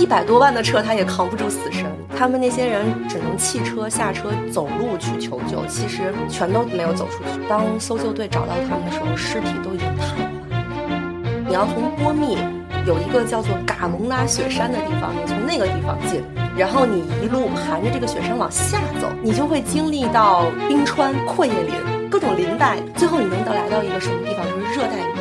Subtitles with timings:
[0.00, 1.84] 一百多万的车，他也扛不住死神。
[2.16, 7.46] 他们那些人只能弃车下车走路去求救，其实全都没有走出去。
[7.46, 11.46] 当搜救队找到他们的时候，尸体都已经瘫痪。
[11.46, 12.38] 你要从波密
[12.86, 16.22] 有一个叫做嘎蒙拉雪山的地方，你从那个地方进，
[16.56, 25.19] 然后你一路盘着这个雪山往下走，你就会经历到冰川、阔叶林、各种林带，最后你能到来到一个什么地方，就是热带雨林。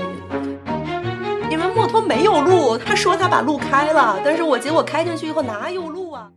[2.10, 6.32] 没有路，他说他把路开了，但是我结果开进去以后哪有路啊？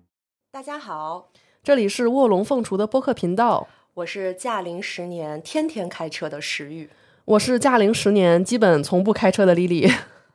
[0.51, 1.31] 大家好，
[1.63, 6.91] 这里是卧龙凤雏的播客频道，我是驾龄十年天天开车的石玉，
[7.25, 9.91] 我是驾龄十年基本从不开车的丽丽。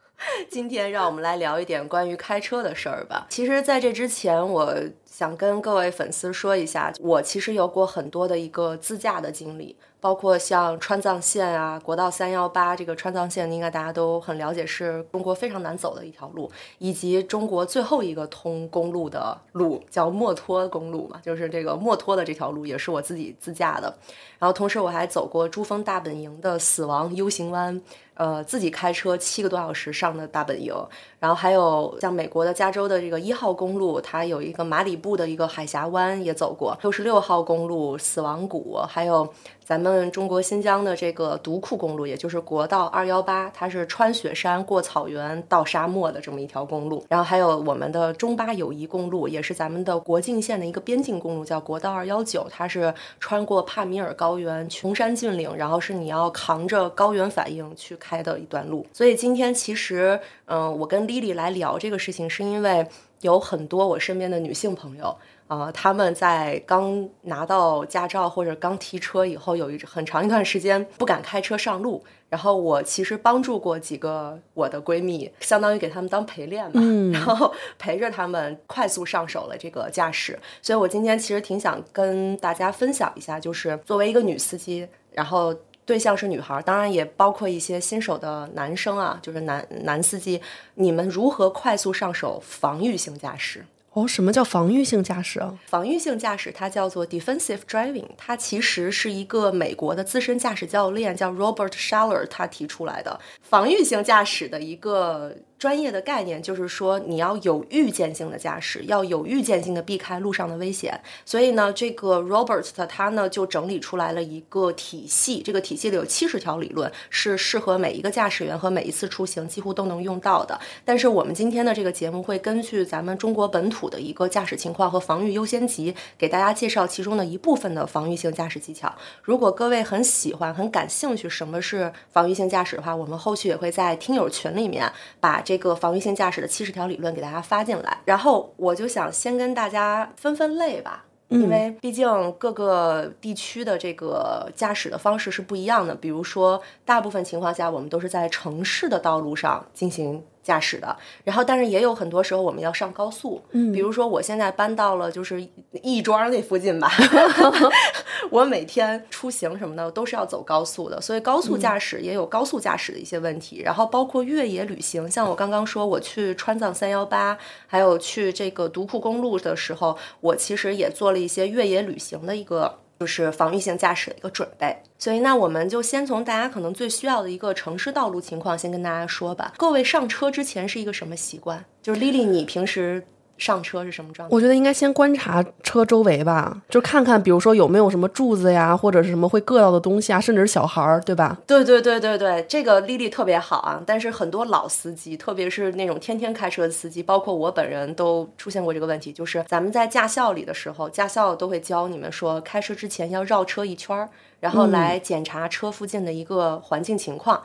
[0.50, 3.28] 今天让我们来聊一点关于开车的事儿吧。
[3.30, 9.78] 其实，在这之前，我想跟各位粉丝说一下，我其实有过很多的一个自驾的经历。
[10.00, 23.98] 包括像川藏线啊，国道三幺八这个川藏线，应该大家都很了解，是中国非常难走的一条路，以及中国最后一个通公路的路叫墨脱公路嘛，就是这个墨脱的这条路也是我自己自驾的。
[24.40, 27.82] 然后同时我还走过珠峰大本营的死亡 U 型弯，
[28.14, 30.74] 呃，自己开车七个多小时上的大本营。
[31.20, 39.28] 然后还有像美国的加州的这个一号公路，它有一个马里布的一个海峡湾也走过，六十六号公路死亡谷，还有。
[39.68, 47.06] 咱们中国新疆的这个独库公路，也就是国道二幺八，它是穿雪山、过草原、到沙漠的这么一条公路。
[47.10, 58.86] 然后还有我们的中巴友谊公路，也是咱们的国境线的一个边境公路，叫国道二幺九，它是穿过帕米尔高高原、穷山峻岭，然后是你要扛着高原反应去开的一段路。
[58.92, 62.86] 所以今天其实，嗯，我跟丽丽来聊这个事情，是因为
[63.22, 65.16] 有很多我身边的女性朋友。
[65.48, 72.04] 呃，他们在刚拿到驾照或者刚提车以后，有一很长一段时间不敢开车上路。
[72.30, 76.82] 然后我其实帮助过几个我的闺蜜，相当于给他们当陪练嘛，
[77.14, 80.38] 然后陪着他们快速上手了这个驾驶。
[80.62, 85.56] 所以我今天其实挺想跟大家分享一下，就是作为一个女司机，然后
[85.86, 90.42] 对象是女孩，当然也包括一些新手的男生啊，就是男男司机，
[90.76, 93.66] 你们如何快速上手防御性驾驶？
[93.98, 95.58] 哦，什么叫防御性驾驶啊？
[95.66, 105.36] 防御性驾驶它叫做 defensive driving，它其实是一个美国的资深驾驶教练叫 Robert Schaller 他提出来的防御性驾驶的一个。
[105.60, 111.02] 专业的概念就是说，你要有预见性的驾驶，要有预见性的避开路上的危险。
[111.26, 120.60] 所以呢，这个 Robert 他呢就整理出来了一个体系，这个体系里有七十条理论，是适合每一个驾驶员和每一次出行几乎都能用到的。
[120.86, 128.94] 但是我们今天的这个节目会根据咱们中国本土的一个驾驶情况和防御优先级，给大家介绍其中的一部分的防御性驾驶技巧。
[129.24, 135.42] 如果各位很喜欢、很感兴趣什么是防御性驾驶的话，我们后续也会在听友群里面把。
[135.48, 145.96] 这个防御性驾驶的七十条理论给大家发进来，然后我就想先跟大家分分类吧，因为毕竟各个地区的这个驾驶的方式是不一样的。
[145.96, 150.22] 比如说，大部分情况下我们都是在城市的道路上进行。
[150.48, 155.46] 驾驶的，然后但是也有很多时候我们要上高速，嗯，比如说我现在搬到了就是
[155.84, 156.90] 亦庄那附近吧，
[158.32, 167.38] 我每天出行什么的都是要走高速的，所以高速驾驶也有高速驾驶的一些问题，然后包括越野旅行，像我刚刚说我去川藏三幺八，
[167.68, 172.80] 还有去这个独库公路的时候，我其实也做了一些越野旅行的一个。
[173.00, 179.54] 就是防御性驾驶的一个准备，所以那我们就先从大家可能最需要的一个城市道路情况先跟大家说吧。
[179.58, 181.64] 各位上车之前是一个什么习惯？
[181.82, 183.06] 就是 Lily，你平时？
[183.38, 184.36] 上车是什么状态？
[184.36, 191.38] 我觉得应该先观察车周围吧，就看看，比如说有没有什么柱子呀，或者是什么会硌到的东西啊，甚至是小孩儿，对吧？
[191.46, 193.82] 对对对对对，这个丽丽特别好啊。
[193.86, 204.10] 但是很多老司机，特别是那种天天开车的司机，包括我本人都出现过这个问题，就是咱们在驾校里的时候，驾校都会教你们说，开车之前要绕车一圈儿，
[204.40, 207.42] 然后来检查车附近的一个环境情况。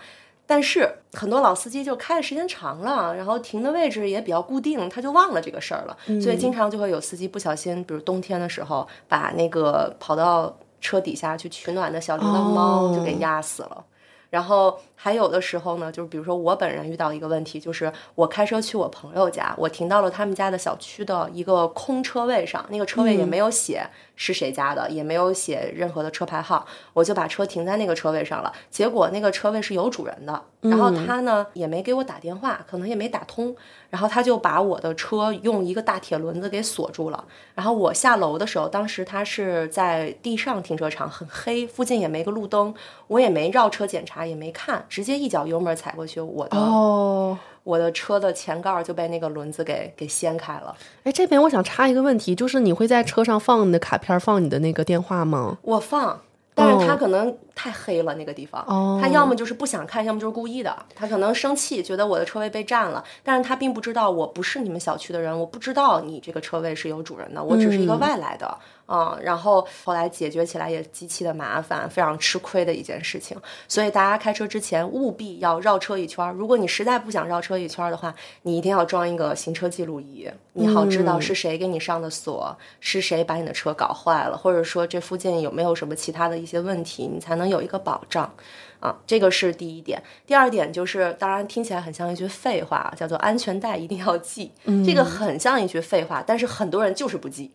[0.52, 5.96] 但是很多老司机就开的时间长了，然后停的位置也比较固定，他就忘了这个事儿了。
[6.20, 13.82] 所以经常就会有司机不小心，比如冬天的时候，把那个跑到车底下去取暖的小流浪猫就给压死了。
[14.28, 23.84] 然后还有的时候呢，就是比如说我本人遇到一个问题，就是我开车去我朋友家，我停到了他们家的小区的一个空车位上，那个车位也没有写
[24.14, 28.52] 是谁家的，也没有写任何的车牌号，我就把车停在那个车位上了。
[28.70, 33.56] 结果那个车位是有主人的，然后他呢也没给我打电话，可能也没打通，
[33.90, 37.24] 然后他就把我的车用一个大铁轮子给锁住了。
[37.56, 42.72] 然后我下楼的时候，当时他是在地上停车场，很黑，附近也没个路灯，
[43.08, 50.76] 我也没绕车检查，也没看，直接一脚油门踩过去，我的、哦，我的车的前盖就被那个轮子给给掀开了。
[51.04, 55.56] 哎，这边我想插一个问题，就是你会在车上放你的卡片，放你的那个电话吗？
[55.62, 56.20] 我放，
[56.54, 60.74] 但是他可能太黑了那个地方，哦他要么就是不想看，要么就是故意的。
[60.94, 68.58] 他可能生气，觉得我的车位被占了，但是他并不知道我不是你们小区的人，我不知道你这个车位是有主人的，我只是一个外来的。
[68.88, 73.34] 嗯，然后后来解决起来也极其的麻烦，非常吃亏的一件事情。
[73.66, 76.32] 所以大家开车之前务必要绕车一圈儿。
[76.32, 88.34] 如果你实在不想绕车一圈儿的话，你一定要装一个行车记录仪，你好知道是谁给你上的锁，是谁把你的车搞坏了，或者说这附近有没有什么其他的一些问题，你才能有一个保障。
[88.80, 90.02] 啊，这个是第一点。
[90.26, 94.50] 第二点就是，当然听起来很像一句废话，叫做安全带一定要系。
[94.84, 97.52] 这个很像一句废话，但是很多人就是不系。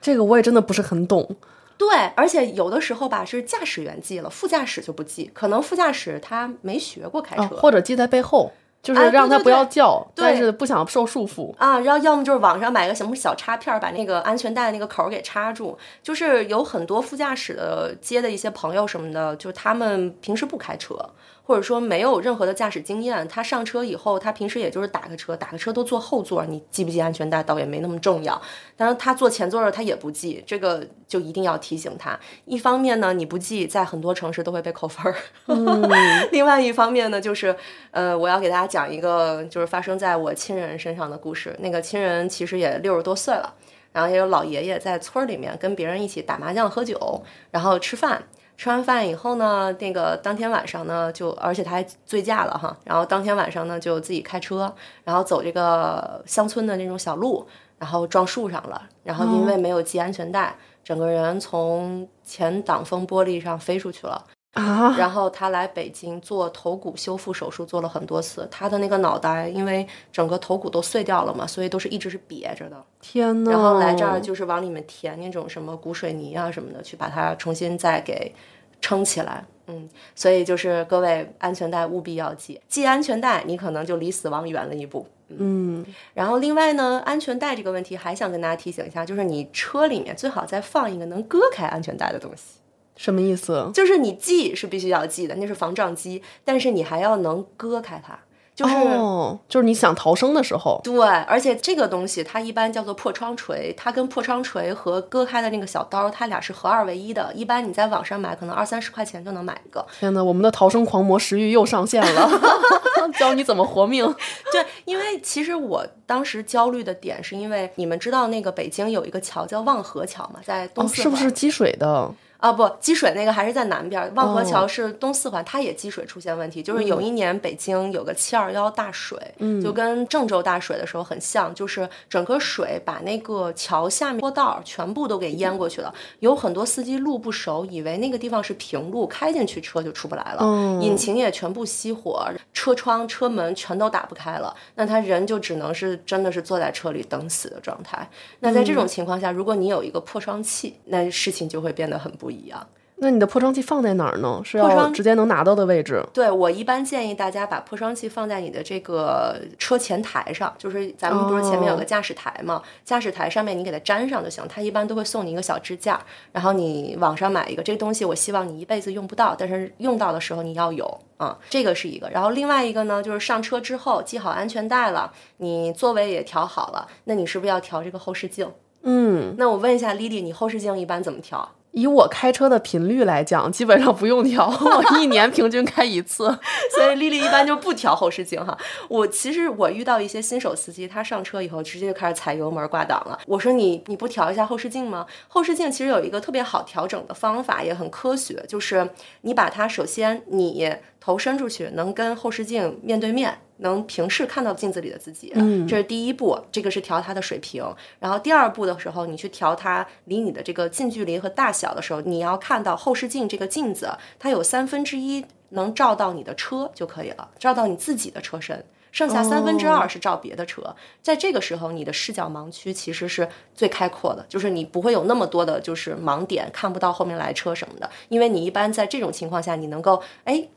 [0.00, 1.36] 这个我也真的不是很懂。
[1.76, 8.52] 对，而且有的时候吧是驾驶员系了，副驾驶就不系，可能副驾驶他没学过开车，啊，或者系在背后，
[8.84, 11.52] 就是让他不要对叫，对但是不想受束缚。
[11.56, 15.76] 啊，然后要么就是网上买个什么小插片儿，把那个安全带那个口儿给插住。
[16.02, 20.94] 就是有很多副驾驶的接的一些朋友什么的，就是他们平时不开车，
[21.42, 23.26] 或者说没有任何的驾驶经验。
[23.26, 28.40] 他上车以后，他平时也就是打个车，打个车都坐后座，你系不系安全带倒也没那么重要。
[28.76, 32.18] 但是，他坐前座儿他也不系，这个就一定要提醒他。
[32.44, 35.14] 一方面呢，你不系，在很多城市都会被扣分儿。
[36.32, 37.56] 另外一方面呢，就是
[37.92, 41.54] 呃，我要给大家讲一个就是发生在我亲人身上的故事。
[41.60, 43.54] 那个亲人其实也六十多岁了，
[43.92, 47.22] 然后也有老爷爷在村儿里面跟别人一起打麻将、喝酒，
[47.52, 48.20] 然后吃饭。
[48.56, 54.72] 吃完饭以后呢，那个当天晚上呢，就而且他还醉驾了哈，然后当天晚上呢就自己开车，
[55.04, 57.46] 然后走这个乡村的那种小路，
[57.78, 64.24] 然后撞树上了，然后因为没有系安全带，整个人从前挡风玻璃上飞出去了。
[64.54, 68.48] 啊，然后他来北京做头骨修复手术，做了很多次。
[68.50, 72.84] 他的那个脑袋因为整个头骨都碎掉了嘛，所以都是一直是瘪着的。
[73.00, 73.50] 天呐！
[73.50, 78.32] 然后来这儿就是往里面填那种什么骨水泥啊什么的，去把它重新再给
[78.80, 79.44] 撑起来。
[79.66, 85.06] 嗯，所以就是各位安全带务必要系，系安全带，你可能就离死亡远了一步。
[85.28, 92.60] 嗯，然后另外呢，安全带这个问题还想跟大家提醒一下，就是你车里面最好再放一个能割开安全带的东西。
[92.96, 93.70] 什么意思？
[93.74, 98.18] 就是你系是必须要系的，那是防撞击，但是你还要能割开它，
[98.54, 98.74] 就是。
[98.74, 107.32] 哦，就是你想逃生的时候，对，而且这个东西它一般叫做破窗锤，它跟破窗锤和割开的那个小刀，它俩是合二为一的。
[107.34, 109.84] 一般你在网上买，可能二三十块钱就能买一个。
[109.98, 112.30] 天呐，我们的逃生狂魔食欲又上线了，
[113.18, 114.06] 教你怎么活命。
[114.52, 121.02] 对，因为其实我当时焦虑的点是因为你们知道那个北京有一个桥叫望河桥嘛，在东哦，四环。
[121.02, 122.10] 是不是积水的？
[122.38, 126.62] 啊，不，积水那个还是在南边儿，望河哦桥是东四环，它也积水出现问题。
[126.62, 129.18] 就是有一年北京有个七二幺大水，
[129.62, 135.94] 就跟郑州大水的时候很像，就是整个水把那个桥下面坡道全部都给淹过去了。
[136.20, 144.54] 有很多司机路不熟，以为那个地方是平路，开进去车就出不来了，嗯引擎也全部熄火，车窗、车门全都打不开了。
[144.74, 148.06] 那他人就只能是真的是坐在车里等死的状态。
[148.40, 152.66] 那在这种情况下，如果你有一个破窗器，那事情就会变得很不一样。
[152.96, 154.40] 那你的破窗器放在哪儿呢？
[154.44, 156.00] 是要直接能拿到的位置？
[156.12, 164.44] 对我一般建议大家把破窗器放在你的这个车前台上，就是咱们不是前面有个驾驶台嘛，驾驶台上面你给它粘上就行。
[164.48, 167.64] 它一般都会送你一个小支架，然后你网上买一个。
[167.64, 172.08] 这个东西我希望你一辈子用不到，但是用到的时候你要有啊、这个是一个。
[172.10, 178.48] 然后另外一个呢，就是上车之后系好安全带了，你座位也调好了，那你是不是要调这个后视镜？
[178.84, 181.50] 嗯，那我问一下丽丽，你后视镜一般怎么调？
[181.74, 186.24] 以我开车的频率来讲，基本上不用调，我 一年平均开一次。
[186.74, 188.56] 所以丽丽一般就不调后视镜哈。
[188.88, 193.18] 我其实我遇到一些新手司机，他上车以后直接就开始踩油门挂档了。
[193.26, 195.04] 我说你你不调一下后视镜吗？
[195.26, 198.88] 后视镜其实有一个特别好调整的方法，也很科学，就是
[199.22, 200.72] 你把它首先你
[201.04, 203.38] 头伸出去，能跟后视镜面对面。
[203.58, 207.64] 能平视看到镜子里的自己，嗯这是第一步，这个是调它的水平。
[208.00, 218.64] 然后第二步的时候，你去调它离你的这个近距离和大小的时候，你要看到后视镜这个镜子，它有三分之一能照到你的车就可以了，照到你自己的车身。
[218.90, 230.48] 剩下三分之二是照别的车，在这个时候，你的视角盲区其实是最开阔的，就是你不会有那么多的，就是盲点，看不到后面来车什么的，因为你一般在这种情况下，你能够哎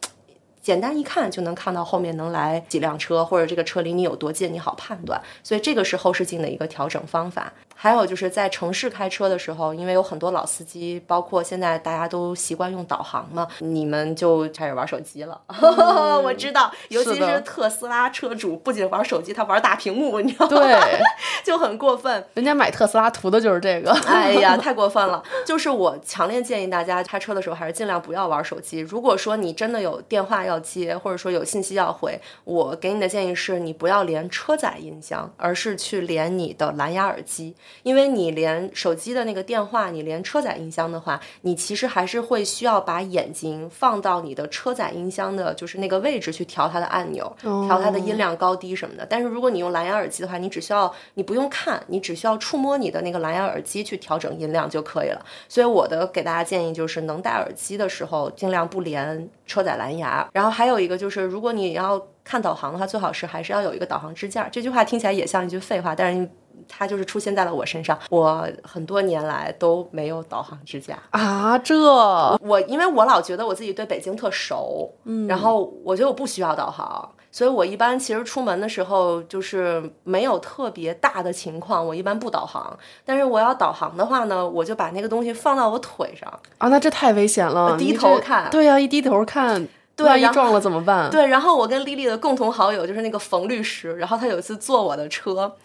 [0.68, 5.18] 简单一看就能看到后面能来几辆车，或者这个车离你有多近，你好判断。
[5.42, 7.54] 所以这个是后视镜的一个调整方法。
[7.80, 15.40] 还有就是在城市开车的时候，因为有很多老司机，包括现在大家都习惯用导航嘛，你们就开始玩手机了。
[16.24, 20.58] 我知道，尤其是特斯拉车主，不仅玩手机，他玩大屏幕，你知道吗？
[20.58, 21.00] 对，
[21.46, 22.26] 就很过分。
[22.34, 23.92] 人家买特斯拉图的就是这个。
[24.08, 25.24] 哎呀， 太过分了！
[25.46, 28.80] 就是我强烈建议大家开车的时候还是尽量不要玩手机。
[28.80, 37.56] 如果说你真的有电话要接，或者说有信息要回，我给你的建议是你不要连车载音箱，而是去连你的蓝牙耳机。
[37.84, 49.06] 因为你连手机的那个电话，你连车载音箱的话，你其实还是会需要把眼睛放到你的车载音箱的，就是那个位置去调它的按钮，调它的音量高低什么的。
[49.06, 55.26] 但是如果你用蓝牙耳机的话，你只需要你不用看，你只需要触摸你的那个蓝牙耳机去调整音量就可以了。
[55.48, 60.28] 所以我的给大家建议就是，能戴耳机的时候尽量不连车载蓝牙。
[60.34, 64.50] 然后还有一个就是，如果你要看导航的话，最好是还是要有一个导航支架。
[64.50, 66.30] 这句话听起来也像一句废话，但是。
[66.68, 71.58] 它就是出现在了我身上，我很多年来都没有导航支架啊！
[71.58, 82.78] 这我因为我老觉得我自己对北京特熟，嗯，然后我觉得我不需要导航，所以我一般其实出门的时候就是没有特别大的情况，我一般不导航。
[83.06, 87.78] 但是我要导航的话呢，我就把那个东西放到我腿上啊，那这太危险了！
[87.78, 91.10] 低头看，对呀，一低头看，对，一撞了怎么办？
[91.10, 95.56] 对，然后我跟丽丽的共同好友就是那个冯律师，然后他有一次坐我的车。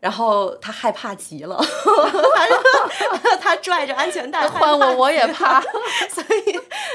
[0.00, 1.56] 然后他害怕极了，
[3.22, 5.60] 他他拽着安全带，换我我也怕，
[6.10, 6.52] 所以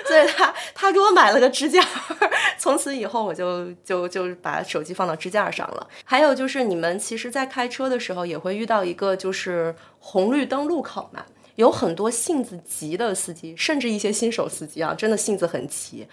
[0.07, 1.79] 所以他他给我买了个支架，
[2.57, 5.87] 从此以后我就就就把手机放到支架上了。
[6.03, 11.23] 还有就是你们其实，在开车的时候也会遇到一个就是红绿灯路口嘛，
[11.55, 16.07] 有很多性子急的司机，甚至一些新手司机啊，真的性子很急，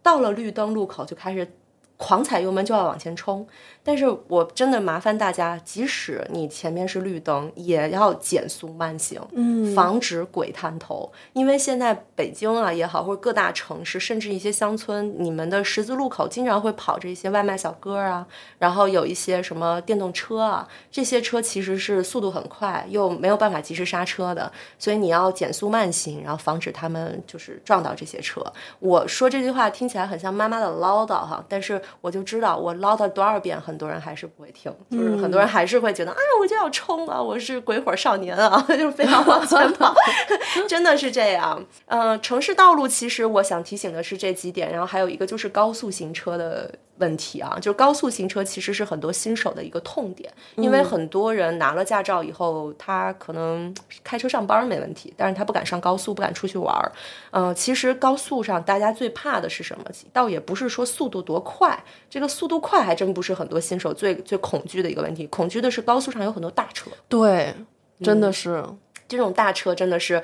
[0.00, 1.50] 到了绿灯路口就开始
[1.96, 3.46] 狂踩油门就要往前冲。
[3.82, 11.12] 但是我真的麻烦大家，即使你前面是绿灯，也要减速慢行，嗯，防止鬼探头。
[11.34, 18.26] 因为现在北京啊也好，或者各大城市，甚至一些乡村，你们的十字路口经常会跑着一些外卖小哥啊，
[18.58, 24.50] 然后有一些什么电动车啊，这些车其实是速度很快，又没有办法及时刹车的，
[24.80, 28.44] 所以你要减速慢行，然后防止他们就是撞到这些车。
[28.80, 33.76] 我说这句话听起来很像妈妈的唠叨哈，但是我就知道我唠叨多少遍很。
[33.76, 39.94] 多人还是不会听，就是很多人还是会觉得，哎，我就要冲啊，我是鬼火少年啊， 就是非常往前跑，
[40.66, 41.62] 真的是这样。
[41.88, 46.70] 嗯，城市道路其实我想提醒的是这几点，然后还有一个就是高速行车的。
[46.98, 56.90] 问题啊，就是高速行车其实是很多新手的一个痛点，因为很多人拿了驾照以后，他可能开车上班没问题，但是他不敢上高速，不敢出去玩儿。
[57.32, 59.84] 嗯，其实高速上大家最怕的是什么？
[60.10, 61.75] 倒也不是说速度多快，
[62.08, 66.90] 这个速度快还真不是很多新手最最恐惧的一个问题，恐惧的是高速上有很多大车。
[67.08, 67.54] 对，
[68.02, 68.64] 真的是
[69.08, 70.22] 这种大车真的是。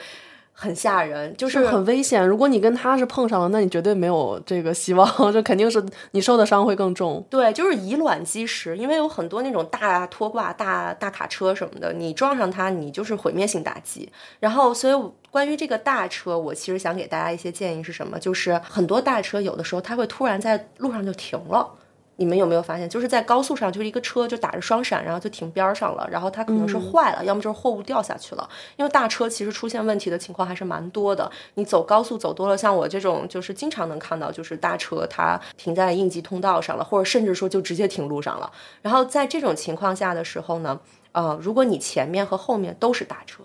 [0.52, 2.26] 很吓人，就是很危险。
[2.26, 7.24] 如果你跟他是碰上了，那你绝对没有这个希望， 这肯定是你受的伤会更重。
[7.28, 14.10] 对，就是以卵击石，因为有很多那种大拖挂、大大卡车什么的，你撞上它，你就是毁灭性打击。
[14.38, 14.94] 然后，所以
[15.30, 18.18] 关于这个大车，我其实想给大家一些建议是什么？
[18.18, 21.68] 就是很多大车有的时候它会突然在路上就停了。
[22.16, 28.48] 你们有没有发现，就是在高速上，就是一个车就打着双闪，然后就停边上了，然后它可能是坏了，要么就是货物掉下去了。
[28.76, 31.30] 因为大车其实出现问题的情况还是蛮多的。
[31.54, 38.50] 你走高速走多了，像我这种就是经常能看到，就是大车它停在应急通道上了，或者甚至说就直接停路上了。
[38.82, 40.78] 然后在这种情况下的时候呢，
[41.12, 43.42] 呃，如果你前面和后面都是大车，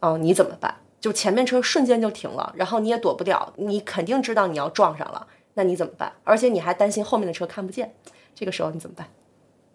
[0.00, 0.76] 嗯，你怎么办？
[1.00, 5.26] 就前面车瞬间就停了，然后你也躲不掉，你肯定知道你要撞上了。
[5.56, 6.12] 那你怎么办？
[6.24, 7.94] 而且你还担心后面的车看不见，
[8.34, 9.08] 这个时候你怎么办？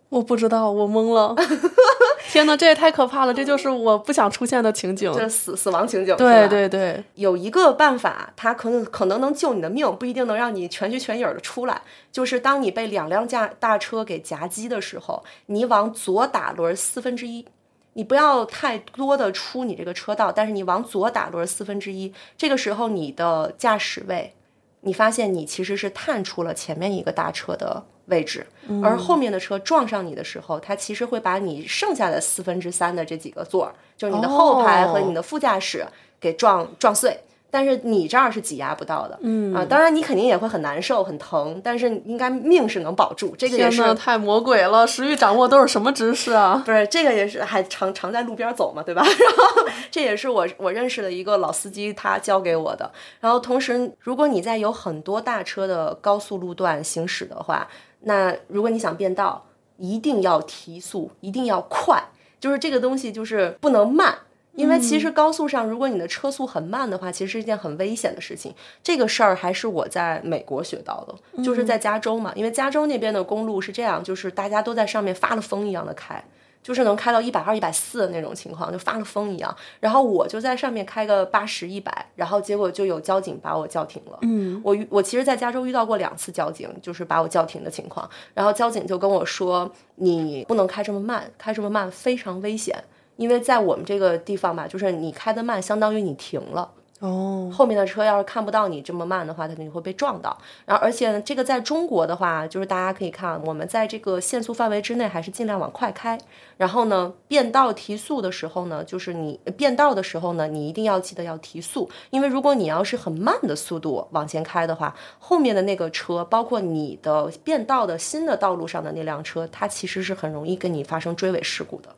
[0.09, 1.35] 我不知道，我懵了。
[2.31, 3.33] 天哪，这也太可怕了！
[3.33, 6.15] 这就是我不想出现的情景，这死死亡情景。
[6.17, 11.81] 对对对，有一个办法，它可能可能能救你的命，不一定能让你全虚全影的出来。
[12.11, 17.45] 就是当你被两辆驾大车给夹击的时候，你往左打轮四分之一，
[17.93, 24.33] 你不要太多的出你这个车道，但是你往左打轮四分之一，这个时候你的驾驶位。
[24.81, 28.45] 你发现你其实是探出了前面一个大车的位置，
[28.83, 35.85] 而后面的车撞上你的时候，它其实会把你剩下的四分之三的这几个座儿，就是你的后排和你的副驾驶
[36.19, 37.17] 给撞撞碎。
[37.51, 43.35] 但是你这儿是挤压不到的，嗯啊，当然你肯定也会很难受、很疼，但是应该命是能保住。
[43.37, 44.87] 这个也是，太魔鬼了！
[44.87, 46.61] 食欲掌握都是什么知识啊？
[46.65, 49.03] 不是这个也是还常常在路边走嘛，对吧？
[49.05, 52.89] 然后这也是我我认识的一个老司机他教给我的。
[53.19, 57.67] 然后同时，如果你在有很多大车的高速路段行驶的话，
[58.01, 59.45] 那如果你想变道，
[59.77, 62.01] 一定要提速，一定要快，
[62.39, 64.15] 就是这个东西就是不能慢。
[64.53, 68.53] 因为其实高速上，如果你的车速很慢的话，其实是一件很危险的事情。
[68.83, 72.33] 这个事儿还是我在美国学到的，就是在加州嘛。
[72.35, 76.21] 因为加州那边的公路是这样，就是大家都在上面发了疯一样的开，
[76.61, 79.55] 就是能开到一百二、一百四的那种情况，就发了疯一样。
[79.79, 84.19] 然后我就在上面开个八十、一百，然后结果就有交警把我叫停了。
[84.23, 88.07] 嗯，我我其实，在加州遇到过两次交警，就是把我叫停的情况。
[88.33, 92.83] 然后交警就跟我说：“你不能开这么慢，开这么慢非常危险。”
[93.21, 96.71] 因为在我们这个地方吧，就是你开的慢，相当于你停了。
[97.01, 100.35] 哦，后面的车要是看不到你这么慢的话，它肯定会被撞到。
[100.65, 106.15] 然后，而且呢，这个在中国的话，就是大家可以看，我们在这个限速范围之内，还是尽量往快开。
[106.57, 121.89] 然后呢，变道提速的时候呢，就是你变道的时候呢，你一定要记得要提速，因为如果你要是很慢的速度往前开的话，后面的那个车，包括你的变道的新的道路上的那辆车，它其实是很容易跟你发生追尾事故的。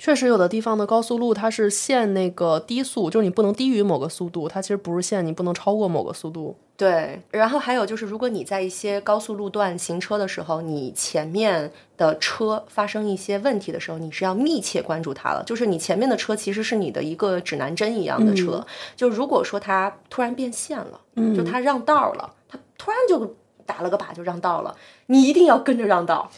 [0.00, 6.56] 确实，有的地方的高速路它是限那个低速，就是你不能低于某个速度，它其实不是限你不能超过某个速度。
[6.74, 15.44] 对，然后还有就是，如果你在一些高速路段行车的时候，你前面的车发生一些问题的时候，你是要密切关注它了。
[15.44, 18.66] 就是你前面的车其实是你的一个指南针一样的车，
[18.96, 20.98] 就如果说它突然变线了，
[21.36, 24.74] 就它让道了，它突然就打了个靶就让道了，
[25.08, 26.30] 你一定要跟着让道。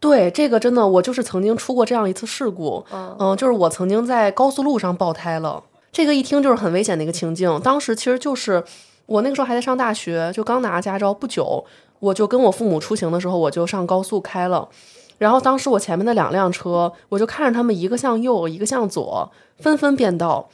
[0.00, 5.62] 对，这个真的，我就是曾经出过这样一次事故，嗯，就是我曾经在高速路上爆胎了。
[5.90, 7.60] 这个一听就是很危险的一个情境。
[7.60, 8.62] 当时其实就是
[9.06, 11.64] 我那个时候还在上大学，就刚拿驾照不久，
[11.98, 14.68] 我就跟我父母出行的时候，我就上高速开了。
[15.18, 20.48] 然后当时我前面的两辆车，我就看着他们一个向右，一个向左，纷纷变道。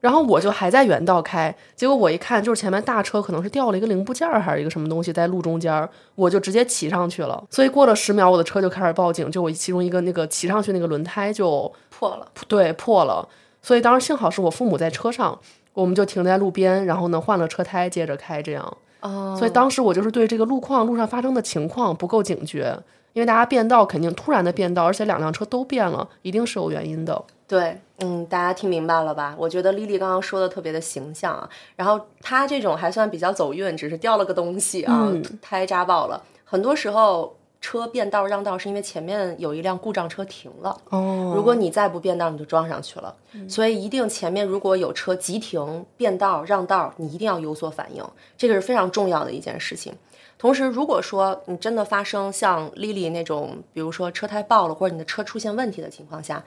[0.00, 7.44] 然后我就还在原道开，结果我一看，就是前面大车可能是掉了一个零部件儿还是一个什么东西在路中间，我就直接骑上去了。
[7.50, 13.28] 所以过了十秒，我的车就开始报警，就我其中一个那个骑上去那个轮胎就破了，对，破了。
[13.60, 15.38] 所以当时幸好是我父母在车上，
[15.74, 18.76] 我们就停在路边，然后呢换了车胎接着开，这样。
[19.00, 19.36] 哦。
[19.38, 22.74] 所以当时我就是对这个路况、路上发生的情况不够警觉，
[23.12, 27.22] 因为大家变道肯定突然的变道，而且两辆车都变了，一定是有原因的。
[27.50, 29.34] 对，嗯，大家听明白了吧？
[29.36, 31.50] 我觉得丽丽刚刚说的特别的形象啊。
[31.74, 36.22] 然后她这种还算比较走运，只是掉了个东西啊，胎扎爆了。
[36.44, 40.80] 很多时候车变道让道是因为前面有一辆故障车停了。
[40.90, 43.12] 哦，如果你再不变道，你就撞上去了。
[43.48, 48.04] 所以一定前面如果有车急停、变道、让道，你一定要有所反应，
[48.38, 49.92] 这个是非常重要的一件事情。
[50.38, 56.42] 同时，如果说你真的发生像丽丽那种，比如说车胎爆了或者你的车出现问题的情况下，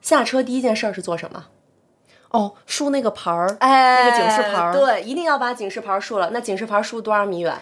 [0.00, 1.46] 下车第一件事儿是做什么？
[2.30, 6.30] 哦，竖那个牌儿，哎，那个警示牌儿，对，一定要把警示牌儿竖了。
[6.30, 7.58] 那警示牌儿竖多少米远？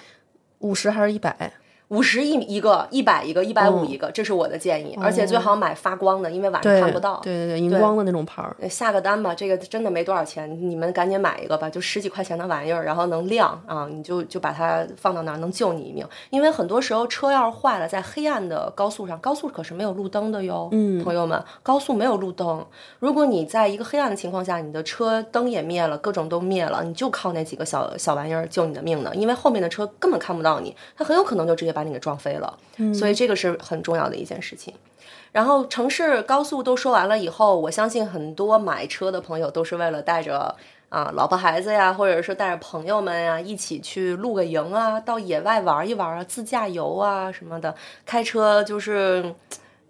[0.58, 1.52] 五十还是一百？
[1.88, 4.96] 五十一一个，一百一个，一百五一个，这是我的建议。
[5.00, 7.18] 而且最好买发光的，因为晚上看不到。
[7.22, 8.54] 对对对，荧光的那种牌儿。
[8.68, 16.06] 下个单吧，这个真的没多少钱，你们赶紧买一个吧，就十几块钱的玩意儿，然后能亮啊，你就就把它放到那儿，能救你一命。
[16.28, 20.68] 因为很多时候车要是坏了，在黑暗的高速上，高速可是没有路灯的哟。
[20.72, 22.64] 嗯，朋友们，高速没有路灯。
[22.98, 29.10] 如果你在一个黑暗的情况下，你的车灯也灭了，各种都灭了，你就靠那几个小小玩意儿救你的命呢。
[29.14, 32.58] 因为后面的车根本看不到你，他很有可能就直接把你给撞飞了。
[32.92, 34.74] 所以这个是很重要的一件事情。
[35.30, 40.56] 然后城市高速都说完了以后，我相信很多买车的朋友都是为了带着
[40.88, 47.72] 啊老婆孩子呀，或者是带着朋友们呀一起去露个营啊，到野外玩一玩啊，自驾游啊什么的。
[48.06, 49.34] 开车就是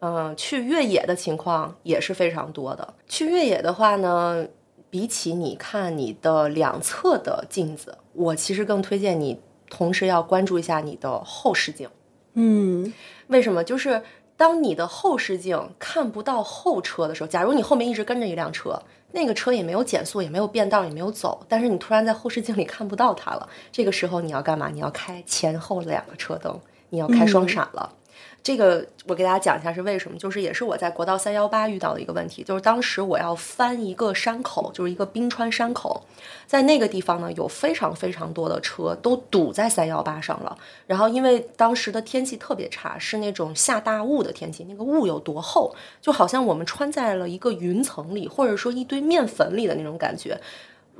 [0.01, 2.95] 嗯去越野的情况也是非常多的。
[3.09, 4.45] 去越野的话呢，
[4.91, 11.89] 比起你看你的两侧的镜子，我其实更推荐你同时要关注一下你的后视镜。
[12.35, 12.93] 嗯，
[13.29, 13.65] 为什么？
[13.65, 14.03] 就是
[14.37, 18.81] 当你的后视镜看不到后车的时候，假如你后面一直跟着一辆车，
[19.13, 24.69] 那个车也没有减速，也没有变道，也没有走，但是你突然在后视镜里看不到它了，这个时候你要干嘛？
[24.69, 27.93] 你要开前后两个车灯，你要开双闪了。
[28.43, 36.03] 这个我给大家讲一下是为什么，就是也是我在国道三幺八遇到的一个问题，就是当时我要翻一个山口，就是一个冰川山口，
[36.47, 50.41] 在那个地方呢有非常非常多的车都堵在三幺八上了，然后因为当时的天气特别差，是那种下大雾的天气，那个雾有多厚，就好像我们穿在了一个云层里，或者说一堆面粉里的那种感觉。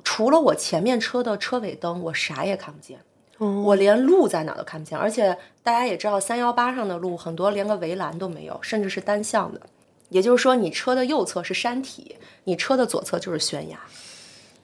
[0.05, 2.99] 除了我前面车的车尾灯，我啥也看不见。
[3.39, 9.61] 哦我连路在哪都看不见，而且大家也知道，三幺八上的路很多连个围栏都没有，甚至是单向的。
[10.09, 13.79] 也就是说，你车的右侧是山体，你车的左侧就是悬崖。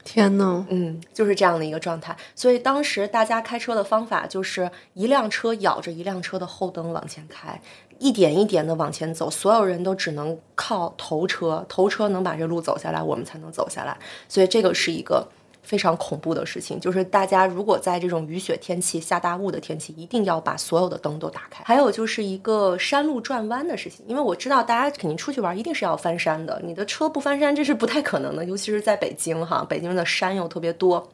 [0.02, 2.16] 天呐，嗯，就是这样的一个状态。
[2.34, 7.60] 所以当时大家开车的方法就是一辆车咬着一辆车的后灯往前开，
[7.98, 13.96] 一点一点的往前走，所有人都只能靠头车，头车能把这路走下来，我们才能走下来。
[14.28, 15.28] 所以这个是一个。
[15.64, 21.64] 非常恐怖的事情，就是大家如果在这种雨雪天气、下大雾的天气，一定要把所有的灯都打开。
[21.64, 31.08] 还有就是一个山路转弯的事情，因为我知道大家肯定出去玩一定是要翻山的，你的车不翻山这是不太可能的，尤其是在北京哈，北京的山又特别多。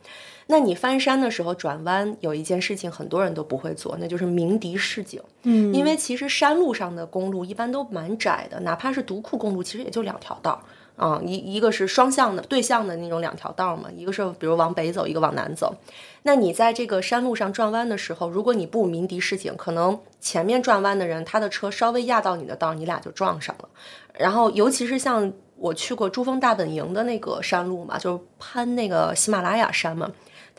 [0.47, 5.23] 那你翻山的时候转弯，有一件事情很多人都不会做，那就是鸣笛示警。
[5.45, 10.61] 嗯，因为其实山路上的公路一般都蛮窄的，哪怕是独库公路，其实也就两条道。
[11.01, 15.75] 啊、一一个是双向的对向的那种两条道嘛，一个是比如往北走，一个往南走。
[16.25, 23.69] 那你在这个山路上转弯的时候，如果你不鸣笛示警，可能前面转弯的人他的车稍微压到你的道，你俩就撞上了。
[24.13, 30.11] 然后尤其是像我去过珠峰大本营的那个山路嘛，就是攀那个喜马拉雅山嘛，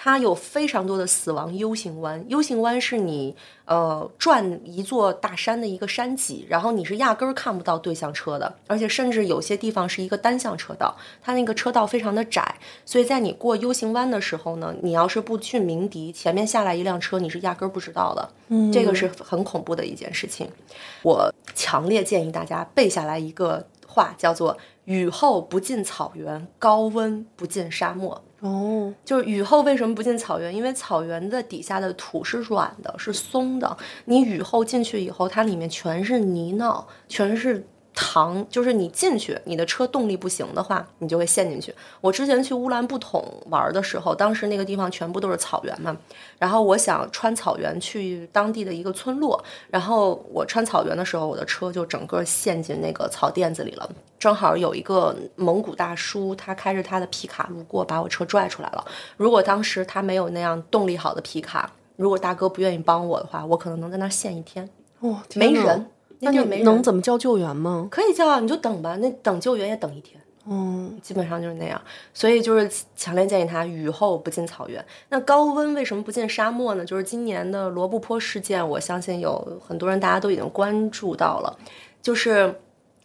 [0.04, 2.26] 它有非常多的死亡 U 型弯。
[2.28, 3.36] U 型弯是你
[3.66, 18.28] 呃转一座大山的一个山脊，然后你是压根儿看不到对向车的，而且甚至有些地方是一个单向车道，它那个车道非常的窄，所以在你过 U 型弯的时候呢，你要是不去鸣笛，前面下来一辆车，你是压根儿不知道的。
[18.48, 20.50] 嗯这个是很恐怖的一件事情。
[21.04, 28.20] 我强烈建议大家背下来一个话，叫做“雨后不进草原，高温不进沙漠”。
[28.41, 30.54] 哦，就是雨后为什么不进草原？
[30.54, 33.77] 因为草原的底下的土是软的，是松的。
[34.06, 37.63] 你雨后进去以后，它里面全是泥淖，全是
[38.02, 38.46] 糖。
[38.50, 41.74] 就是你进去，你的车动力不行的话，你就会陷进去。
[42.02, 45.96] 我之前去乌兰布统玩的时候，当时那个地方全部都是草原嘛，
[46.40, 53.88] 然后我想穿草原去当地的一个村落，然后我穿草原的时候，我的车就整个陷进那个草甸子里了。
[54.18, 58.84] 正好有一个蒙古大叔，他开着他的皮卡路过，把我车拽出来了。
[59.18, 64.70] 如果当时他没有那样动力好的皮卡，如果大哥不愿意帮我的话，我可能能在那儿陷一天，
[65.02, 65.88] 哇，天呐没人。
[66.21, 67.88] 那就没能怎么叫救援吗？
[67.91, 70.21] 可以叫啊，你就等吧，那等救援也等一天。
[70.45, 71.79] 嗯，基本上就是那样，
[72.13, 74.84] 所以就是强烈建议他雨后不进草原。
[75.10, 76.86] 那高温为什么不进沙漠呢？
[76.86, 81.57] 就是今年的罗布泊事件，我相信有很多人大家都已经关注到了，
[82.01, 82.55] 就是。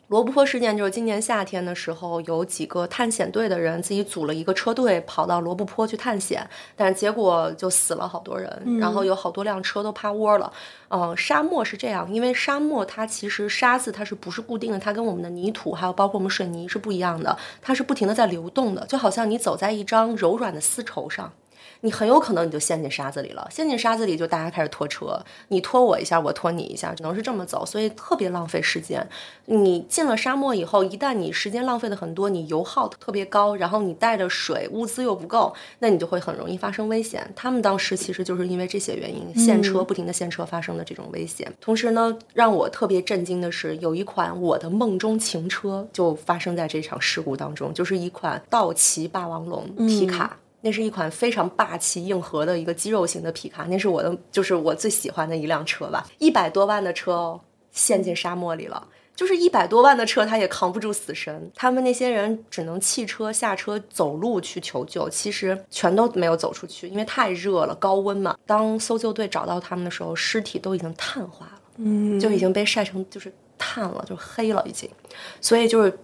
[0.08, 10.52] 罗布泊事件就是今年夏天的时候，有几个探险队的人自己组了一个车队跑到罗布泊去探险，但是结果就死了好多人，然后有好多辆车都趴窝了。
[10.90, 21.32] 嗯、沙漠是这样，因为沙漠它其实沙子它是不是固定的，它跟我们的泥土还有包括我们水泥是不一样的，它是不停的在流动的，就好像你走在一张柔软的丝绸上。
[21.82, 29.06] 你很有可能你就陷进沙子里了，陷进沙子里就大家开始拖车，你拖我一下，我拖你一下，只能是这么走，所以特别浪费时间。
[29.46, 37.30] 你进了沙漠以后，一旦你时间浪费的很多，你油耗特别高，然后你带着水，物资又不够，那你就会很容易发生危险。
[37.36, 41.52] 他们当时其实就是因为这些原因，陷车不停的陷车发生的这种危险。
[41.60, 50.36] 同时呢，让我特别震惊的是，有一款我的梦中情车就发生在这场事故当中，就是一款道奇霸王龙皮卡。
[50.66, 56.04] 那是一款非常霸气硬核的一个肌肉型的皮卡，那是我的，就是我最喜欢的一辆车吧。
[56.18, 58.88] 一百多万的车哦，陷进沙漠里了。
[59.14, 61.50] 就是一百多万的车，他也扛不住死神。
[61.54, 68.36] 他们那些人只能弃车下车走路去求救，其实全都没有走出去，因为太热了，高温嘛。
[68.44, 74.90] 当搜救队找到他们的时候，尸体都已经碳化了，嗯，就已经被晒成就是碳了，就黑了已经。
[75.40, 75.98] 所以就是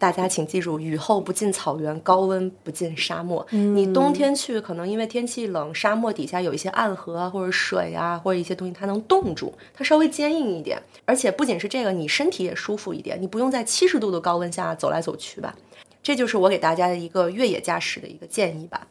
[0.00, 3.46] 大家请记住，雨后不进草原，高温不进沙漠。
[3.50, 10.82] 你冬天去，可能因为天气冷，沙漠底下有一些暗河啊，或者水啊，或者一些东西，它能冻住，它稍微坚硬一点。
[11.04, 15.54] 而且不仅是这个，你身体也舒服一点，你不用在七十度的高温下走来走去吧。
[16.02, 18.86] 这就是我给大家的一个越野驾驶的一个建议吧。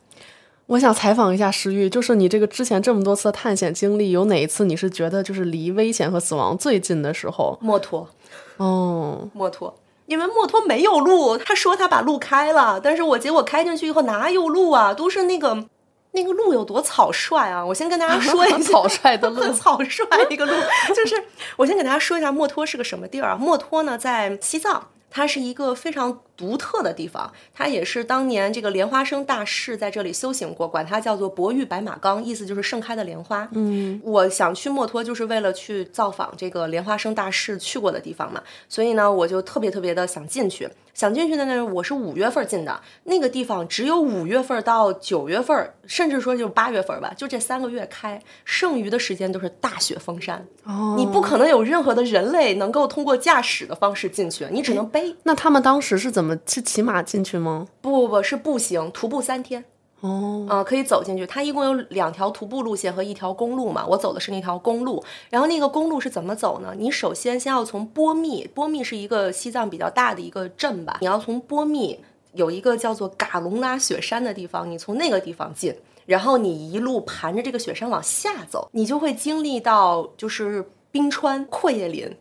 [0.67, 7.57] 我想采访一下石玉，就是你这个之前这么多次的探险经历，有哪一次你是觉得就是离危险和死亡最近的时候？
[7.59, 8.07] 摩托，
[8.57, 9.73] 哦，摩托，
[10.09, 14.91] 因为墨脱没有路，他说他把路开了，但是我结果开进去以后哪有路啊？
[14.93, 15.65] 都是那个
[16.11, 17.63] 那个路有多草率啊！
[17.63, 20.51] 我先跟大家说一下， 草率的路很草率一个路，
[20.95, 21.15] 就是
[21.57, 23.37] 我先给大家说一下墨脱是个什么地儿啊？
[23.39, 24.87] 墨脱呢，在西藏。
[25.11, 33.45] 它是一个非常独特的地方，它也是当年这个莲花生大士在这里修行过，管它叫做博玉白马冈，意思就是盛开的莲花。
[33.51, 40.69] 嗯，我想去墨脱就是为了去造访这个莲花生大士去过的地方嘛，所以呢，我就特别特别的想进去。
[40.93, 50.45] 想进去的呢，我是五月份进的，那个地方只有五月份到九月份，甚至说就八月份吧，就这三个月开，剩余的时间都是大雪封山。
[50.65, 55.15] 哦，你不可能有任何的人类能够通过驾驶的方式进去，你只能背。
[55.23, 57.67] 那他们当时是怎么是骑马进去吗？
[57.81, 59.65] 不不不是步行，徒步三天。
[60.01, 61.25] 哦，啊，可以走进去。
[61.25, 63.85] 它一共有两条徒步路线和一条公路嘛。
[63.85, 65.03] 我走的是那条公路。
[65.29, 66.73] 然后那个公路是怎么走呢？
[66.77, 70.97] 你首先先要从波密，波密是一个西藏比较大的一个镇吧。
[71.01, 71.99] 你要从波密
[72.33, 82.15] 有一个叫做嘎隆拉雪山的地方，你从那个地方进，然后你一路盘着这个雪山往下走，你就会经历到就是冰川、阔叶林。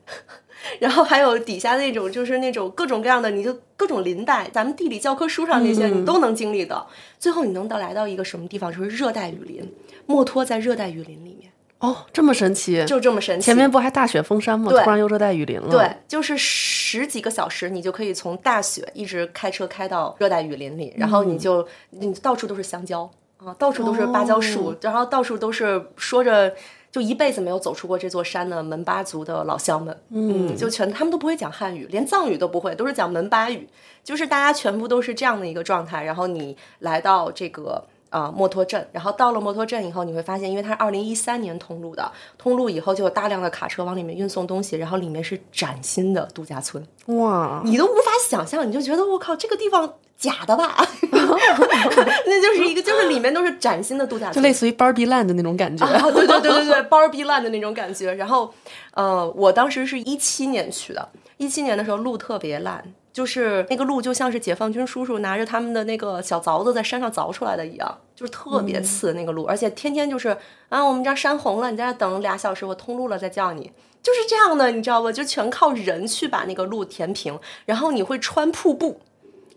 [0.80, 6.88] 然后还有底下那种，就是那种各种各样的，你就各种林带，咱们地理教科书上那些你都能经历到。
[7.18, 8.72] 最后你能到来到一个什么地方？
[8.72, 9.72] 就是热带雨林，
[10.06, 11.50] 墨脱在热带雨林里面。
[11.78, 13.46] 哦，这么神奇，就这么神奇。
[13.46, 14.68] 前面不还大雪封山吗？
[14.70, 15.70] 对，突然又热带雨林了。
[15.70, 26.54] 对，就是十几个小时，你就可以从大雪一直开车开到热带雨林里，然后你就你到处都是香蕉啊，到处都是芭蕉树，然后到处都是说着。
[26.98, 33.68] 就一辈子没有走出过这座山的门巴族的老乡们，嗯，就全他们都不会讲汉语，连藏语都不会，都是讲门巴语，
[34.02, 36.02] 就是大家全部都是这样的一个状态。
[36.02, 49.94] 然后你来到这个呃墨脱镇，然后到了墨脱镇以后，你会发现，因为它是二零一三年通路的，通路以后就有大量的卡车往里面运送东西，然后里面是崭新的度假村，哇，你都无法想象，你就觉得我靠，这个地方。
[50.18, 50.74] 假的吧
[51.12, 55.86] 那就是一个，就是里面都是崭新的度假村，就类似于 Barbie Land 的那种感觉。
[56.10, 58.12] 对对对对对，Barbie Land 的那种感觉。
[58.14, 58.52] 然后，
[58.94, 70.36] 呃，我当时是一七年去的，一七年的时候路特别烂，就是那个路就像是解放军叔叔拿着他们的那个小凿子在山上凿出来的一样，就是特别次那个路，而且天天就是
[70.68, 75.10] 啊，我们这儿山红了，你在这等俩小时，我通路了再叫你，就是这样的，你知道吧？
[75.10, 79.00] 就全靠人去把那个路填平，然后你会穿瀑布。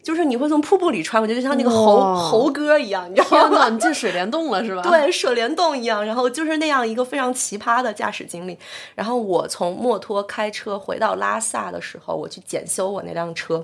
[0.04, 3.70] 就是你会从瀑布里穿过去，就像那个猴猴哥一样，你知道吗？
[3.70, 4.82] 你进水帘洞了是吧？
[4.84, 8.58] 对，水帘洞一样，然后就是那样一个非常奇葩的驾驶经历。
[8.96, 13.64] 然后我从墨脱开车回到拉萨的时候，我去检修我那辆车，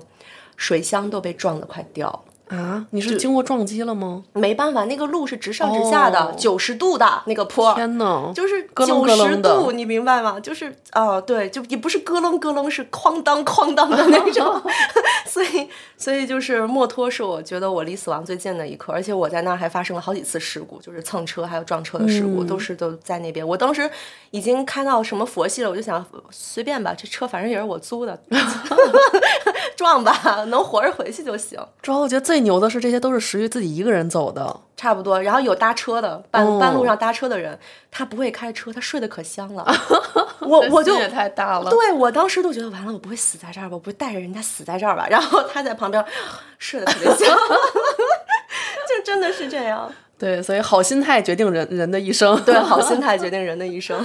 [0.56, 2.20] 水箱都被撞得快掉了。
[2.48, 2.86] 啊！
[2.90, 4.24] 你是经过撞击了吗？
[4.32, 7.74] 没办法，那个路是直上直下的，九十度的那个坡。
[7.74, 10.40] 天呐，就是九十度，你明白吗？
[10.40, 14.62] 就是啊，对，就也不是咯楞咯楞，是哐当哐当的那种。
[15.28, 23.46] 所以，所以就是墨脱是我觉得我离死亡最近的一刻，而且我在那儿还发生了好几次事故，就是蹭车还有撞车的事故，都是都在那边。
[23.46, 23.88] 我当时
[24.30, 28.18] 已经开到什么佛系了，我就想随便吧，这车反正也是我租的，
[29.76, 31.60] 撞吧，能活着回去就行。
[31.82, 32.37] 主要我觉得最。
[32.38, 35.20] 最牛的是，这些都是石玉自己一个人走的，差不多。
[35.20, 37.58] 然后有搭车的，半半路上搭车的人，
[37.90, 39.66] 他不会开车，他睡得可香了。
[40.42, 41.68] 我我就也太大了。
[41.68, 43.74] 对我当时都觉得完了，我不会死在这儿吧？
[43.74, 45.08] 我不会带着人家死在这儿吧？
[45.10, 46.04] 然后他在旁边
[46.60, 47.36] 睡得特别香，
[48.88, 49.92] 就真的是这样。
[50.16, 52.40] 对，所以好心态决定人人的一生。
[52.44, 54.00] 对，好心态决定人的一生。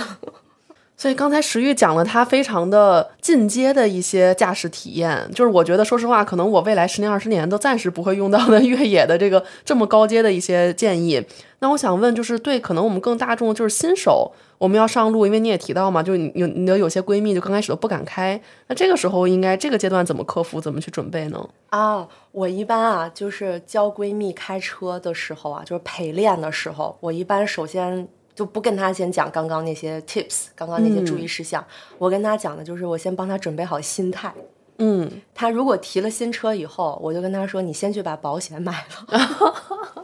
[0.95, 11.21] 所以刚才石玉讲了他非常的进阶的一些驾驶体验，就是我觉得说实话，可能我未来十年二十年都暂时不会用到的越野的这个这么高阶的一些建议。
[11.59, 21.49] 那我想问，就是对可能我们更大众就是新手，我们要上路，因为你也提到嘛，就是有你的有些闺蜜就刚开始都不敢开，那这个时候应该这个阶段怎么克服，怎么去准备呢？
[21.69, 28.07] 啊，我一般啊就是教闺蜜开车的时候啊，就是陪练的时候，我一般首先。
[28.35, 31.65] 就不跟他先讲刚刚那些 tips，刚刚那些注意事项。
[31.97, 34.33] 我跟他讲的就是，我先帮他准备好心态。
[34.79, 39.55] 嗯，他如果提了新车以后，我就跟他说：“你先去把保险买了，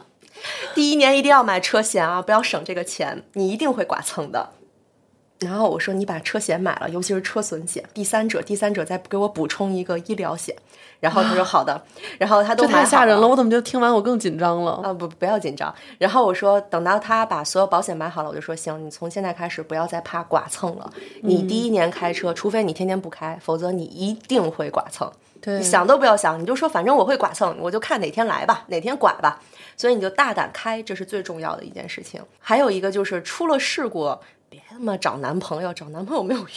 [0.76, 4.52] 第一年一定要买车险啊，不要省这个钱，你一定会剐蹭的。”
[5.40, 10.54] 然后我说：“你把车险买了，尤其是车损险，第三者，第三者再给我补充一个医疗险。”
[11.00, 11.82] 然后他说好的，
[12.18, 14.82] 然后他都太吓人了，我怎么就听完我更紧张了？
[14.84, 15.74] 啊不不要紧张。
[15.98, 20.92] 然后我说等到他把所有保险买好了，我就说行，你从现在开始不要再怕剐蹭了。
[21.22, 25.10] 你第一年开车，除非你天天不开，否则你一定会剐蹭。
[25.40, 29.42] 对，想都不要想，你就说反正我会剐蹭，我就看哪天来吧，哪天剐吧。
[29.78, 32.22] 所以你就大胆开，这是最重要的一件事情。
[32.40, 34.18] 还有一个就是出了事故。
[34.50, 36.48] 别他妈找男朋友，找男朋友没有用，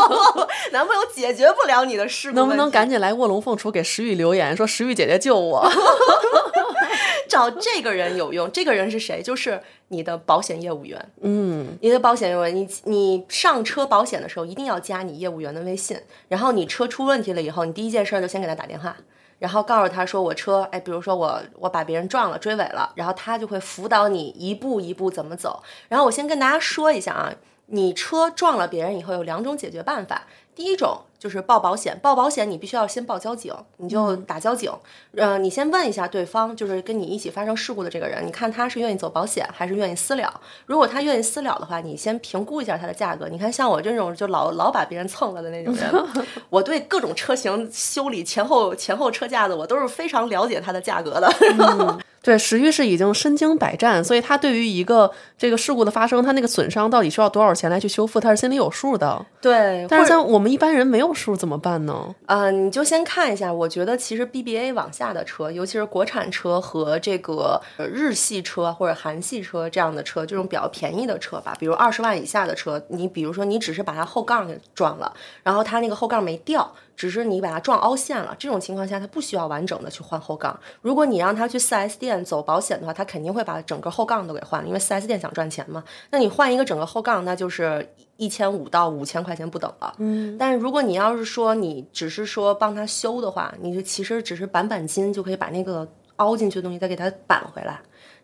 [0.72, 2.32] 男朋友解决不了你的事。
[2.32, 5.68] 能不能赶紧来卧龙凤雏给石玉留言，说石玉姐姐救我？
[7.28, 9.22] 找这个人有用，这个人是谁？
[9.22, 11.12] 就是你的保险业务员。
[11.20, 15.96] 嗯，你的保险业务员，你你上车保险的时候一定要加你业务员的微信，
[16.28, 18.96] 然后你车出问题了以后，你第一件事就先给他打电话。
[19.40, 25.60] 然后告诉他说我车，哎，比如说我我把别人撞了，追尾了，然后他就会辅导你一步一步怎么走。
[25.88, 27.34] 然后我先跟大家说一下啊，
[27.66, 30.22] 你车撞了别人以后有两种解决办法，
[30.54, 31.00] 第一种。
[31.20, 34.72] 就是报保险，报保险你必须要先报交警，你就打交警。
[35.14, 40.40] 呃，你先问一下对方，就是跟你一起发生事故的这个人，你看他是愿意走保险还是愿意私了？
[40.64, 43.28] 如果他愿意私了的话，你先评估一下他的价格。
[43.28, 46.06] 你看像我这种就老老把别人蹭了的那种人，
[46.48, 51.30] 我对各种车型修理前后前后车架子我都是非常了解它的价格的。
[52.22, 59.24] 对，石玉是已经身经百战，所以他对于一个这个事故的发生，他那个损伤到底需要多少钱来去修复，他是心里有数的。
[59.40, 62.14] 对，但是像我们一般人没有数怎么办呢？
[62.26, 75.10] 呃，你就先看一下，我觉得其实 BBA 往下的车，尤其是国产车和这个日系车或者韩系车这样的车，这种比较便宜的车吧，比如二十万以下的车，你比如说你只是把它后杠给撞了，
[75.42, 76.70] 然后它那个后杠没掉。
[77.00, 80.60] 只是你把它撞凹陷了，这种情况下，它不需要完整的去换后杠。
[80.82, 85.82] 如果你让他去 4S 店走保险的话，他肯定会把整个后杠都给换了，因为 4S 店想赚钱嘛。
[86.10, 89.94] 那你换一个整个后杠，那就是一千五到五千块钱不等了。
[89.96, 90.36] 嗯。
[90.36, 97.80] 但是如果你要是说你只是说帮他修的话，你就其实只是板钣金就可以把那个凹进去的东西再给它板回来。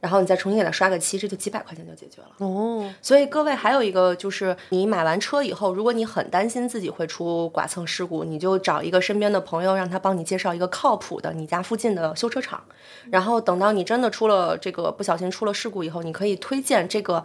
[0.07, 2.29] 然后你再重新给它刷个漆，这就几百块钱就解决了。
[2.39, 12.63] 哦，所以各位还有一个就是，你买完车以后，如果你很担心自己会出剐蹭事故，你就找一个身边的朋友，让他帮你介绍一个靠谱的你家附近的修车厂。
[13.11, 17.25] 然后等到你真的出了这个不小心出了事故以后，你可以推荐这个。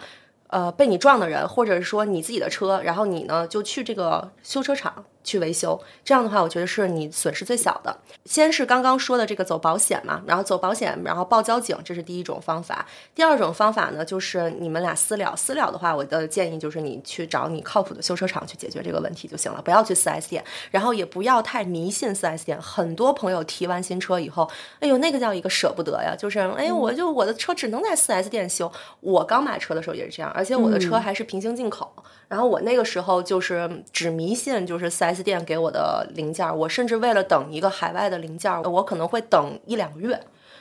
[0.54, 7.96] 呃，被你撞的人，或者是说你自己的车，然后你呢就去这个修车厂去维修，这样的话，我觉得是你损失最小的。
[8.26, 12.86] 先是刚刚说的这个走保险嘛，然后走保险，然后报交警，这是第一种方法。
[13.16, 15.36] 第二种方法呢，就是你们俩私了。
[15.36, 22.62] 私了的话，我的建议就是你去找你靠谱的修车厂去解决这个问题就行了，不要去 4S 店，然后也不要太迷信 4S 店。
[22.62, 28.72] 很多朋友提完新车以后，哎呦，那个叫一个舍不得呀，就是哎，我就我的车只能在 4S 店修。
[29.00, 30.32] 我刚买车的时候也是这样。
[30.34, 31.92] 而且我的车还是平行进口，
[32.28, 40.20] 然后我那个时候就是只迷信就是 4S s 店给我的零件，我甚至为了等一个海外的零件，我可能会等一两个月。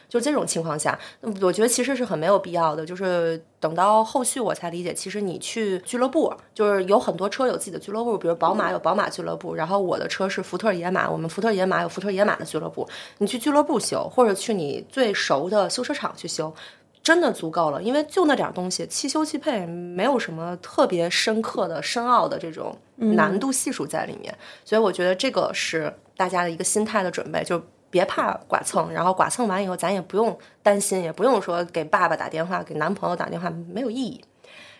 [0.09, 0.99] 就这种情况下，
[1.41, 2.85] 我觉得其实是很没有必要的。
[2.85, 16.53] 就是等到后续我才理解，其实你去俱乐部，就是有很多车有自己的俱乐部，比如宝马有宝马俱乐部，然后我的车是福特野马，我们福特野马有福特野马的俱乐部，你去俱乐部修，或者去你最熟的修车厂去修。
[17.03, 34.23] 真的足够了，因为就那点东西，汽修汽配没有什么特别深刻的、深奥的这种难度系数在里面，所以我觉得这个是大家的一个心态的准备，就别怕剐蹭，然后剐蹭完以后，咱也不用担心，也不用说给爸爸打电话、给男朋友打电话，没有意义。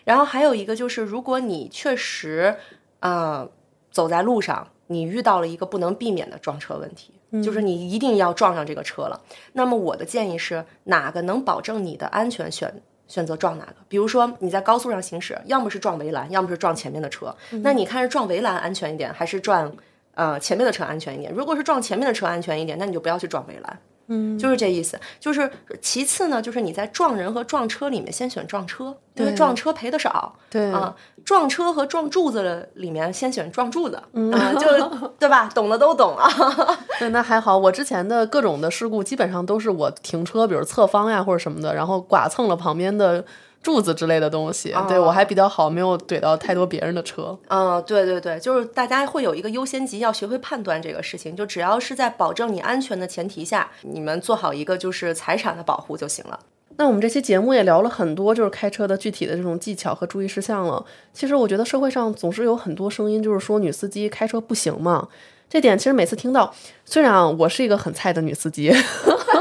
[0.03, 2.55] 然后还有一个就是，如果你确实
[2.99, 3.47] 啊
[3.91, 7.13] 走在路上，你遇到了一个不能避免的撞车问题。
[7.41, 9.21] 就是你一定要撞上这个车了。
[9.53, 12.69] 那么我的建议是，哪个能保证你的安全，选
[13.07, 13.75] 选择撞哪个。
[13.87, 17.33] 比如说你在高速上行驶，要么是撞围栏，要么是撞前面的车。
[17.63, 19.73] 那你看是撞围栏安全一点，还是撞
[20.13, 21.31] 呃前面的车安全一点？
[21.31, 23.79] 如果是撞前面的车安全一点，那你就不要去撞围栏。
[24.13, 24.99] 嗯，就是这意思。
[25.19, 25.49] 就是
[25.81, 30.35] 其次呢，就是你在撞人和撞车里面，先选撞车，因为撞车赔的少。
[30.49, 30.93] 对啊，
[31.23, 33.95] 撞车和撞柱子里面，先选撞柱子。
[33.95, 34.67] 啊，就
[35.17, 35.49] 对吧？
[35.55, 36.29] 懂的都懂啊。
[36.99, 37.57] 对，那还好。
[37.57, 43.23] 我之前的各种的事故，基本上都是我停车，比如侧方呀或者什么的，然后剐蹭了旁边的。
[43.63, 47.37] 柱子之类的东西，对我还比较好，没有怼到太多别人的车。
[47.47, 51.35] 嗯，对对对，就是大家会有一个优先级，要学会判断这个事情。
[51.35, 56.39] 就只要是在保证你安全的前提下，你们做好一个就是财产的保护就行了。
[56.77, 60.83] 那我们这期节目也聊了很多，就是开车的具体的这种技巧和注意事项了。
[61.13, 65.07] 其实我觉得社会上总是有很多声音，就是说女司机开车不行嘛。
[65.47, 66.51] 这点其实每次听到，
[66.83, 68.73] 虽然我是一个很菜的女司机，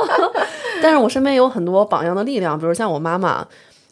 [0.82, 3.46] 但是我身边有很多榜样的力量，比如像我妈妈。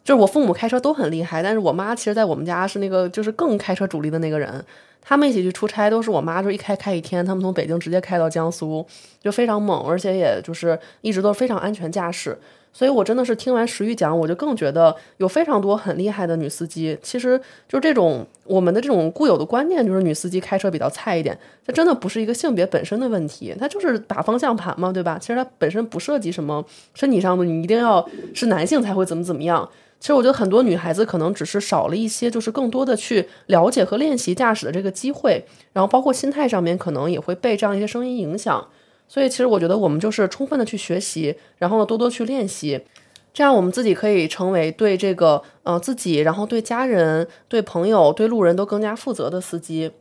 [0.09, 4.65] 就是我父母开车都很厉害，但是我妈其实，在我们家是那个就是更开车主力的那个人。
[5.03, 8.83] 他们一起去出差，都是我妈就一开开一天，他们从北京直接开到江苏，
[9.21, 12.35] 就非常猛，而且也就是一直都是非常安全驾驶。
[12.73, 16.97] 所以我真的是听完石玉讲，我就更觉得有非常多很厉害的女司机。
[17.03, 25.19] 其实就这种我们的这种固有的观念，就是女司机开车比较菜一点，这真的不是一个性别本身的问题，它就是打方向盘嘛，对吧？
[25.21, 29.69] 其实它本身不涉及什么身体上的，你一定要是男性才会怎么怎么样。
[29.99, 38.65] 其实我觉得很多女孩子可能只是少了一些，就是更多的去了解和练习驾驶的这个机会，然后包括心态上面可能也会被这样一些声音影响。
[39.07, 42.79] 所以其实我觉得我们就是充分的去学习，然后呢多多去练习，
[43.33, 49.91] 这样我们自己可以成为对这个呃自己，然后对家人、对朋友、对路人都更加负责的司机。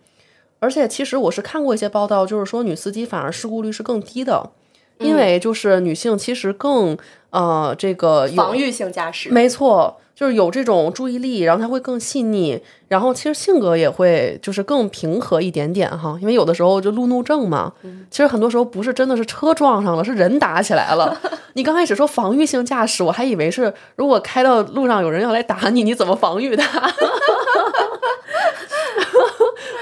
[0.61, 4.51] 而且其实我是看过一些报道，就是说女司机反而事故率是更低的。
[4.99, 6.97] 因为就是女性其实更
[7.31, 9.99] 呃这个防御性驾驶，没错。
[10.19, 17.73] 就是有这种注意力，然后她会更细腻，然后其实性格也会就是更平和一点点哈，因为有的时候就路怒症嘛，
[18.11, 21.17] 其实很多时候不是真的是车撞上了，是人打起来了。
[21.55, 26.91] 你刚开始说防御性驾驶，我还以为是如果开到路上有人要来打你，你怎么防御他？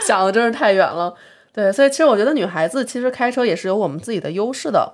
[0.07, 1.15] 想的真是太远了。
[1.57, 4.93] 对，所以其实我觉得女孩子其实开车也是有我们自己的优势的，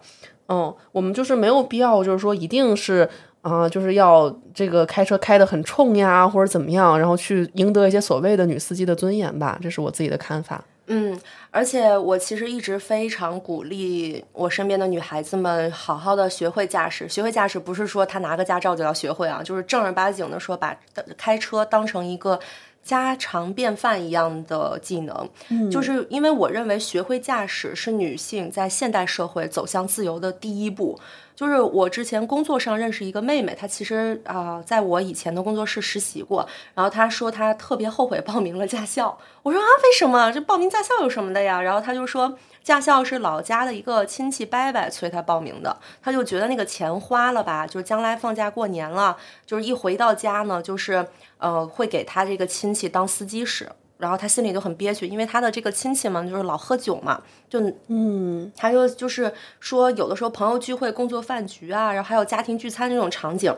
[0.49, 3.11] 嗯，我们就是没有必要就是说一定是。
[3.43, 10.65] 啊，就是要这个开车开得很冲呀，或者怎么样，然后去赢得一些所谓的女司机的尊严吧，这是我自己的看法。
[10.87, 11.19] 嗯，
[11.51, 17.09] 而且我其实一直非常鼓励我身边的女孩子们好好的学会驾驶。
[17.09, 20.79] 学会驾驶不是说她拿个驾照就要学会啊，就是正儿八经的说把
[21.17, 22.39] 开车当成一个
[22.83, 25.29] 家常便饭一样的技能。
[25.49, 30.99] 嗯，就是因为我认为学会驾驶是女性在现代社会走向自由的第一步。
[31.35, 36.47] 就是我之前工作上认识一个妹妹，她其实啊，在我以前的工作室实习过。
[36.75, 39.19] 然后她说她特别后悔报名了驾校。
[39.43, 40.31] 我说啊，为什么？
[40.31, 41.61] 这报名驾校有什么的呀？
[41.61, 45.77] 然后她就说，驾校是老家的一个亲戚伯伯催他报名的。
[46.03, 51.07] 他就觉得那个钱花了吧，就是将来放假过年了，就是一回到家呢，就是
[51.39, 53.69] 呃，会给他这个亲戚当司机使。
[53.99, 63.57] 然后他心里就很憋屈，因为他的这个亲戚们，就是老喝酒嘛，就嗯，他就就是说，有的时候朋友聚会、工作饭局啊，然后还有家庭聚餐这种场景，